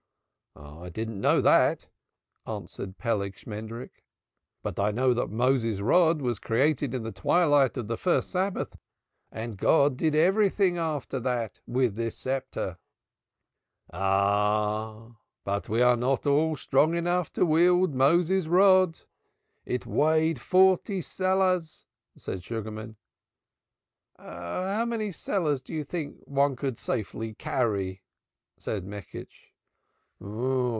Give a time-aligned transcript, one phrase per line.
[0.57, 1.87] "I did not know that,"
[2.45, 4.03] answered Peleg Shmendrik,
[4.61, 8.77] "but I know that Moses's Rod was created in the twilight of the first Sabbath
[9.31, 12.77] and God did everything after that with this sceptre."
[13.93, 18.99] "Ah, but we are not all strong enough to wield Moses's Rod;
[19.65, 21.85] it weighed forty seahs,"
[22.17, 22.97] said Sugarman.
[24.17, 28.01] "How many seahs do you think one could safely carry?"
[28.57, 29.47] said Meckisch.